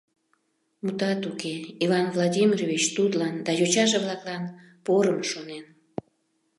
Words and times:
Мутат 0.83 1.21
уке, 1.31 1.55
Иван 1.83 2.07
Владимирович 2.15 2.83
тудлан 2.95 3.35
да 3.45 3.51
йочаже-влаклан 3.59 4.43
порым 4.85 5.19
шонен. 5.31 5.65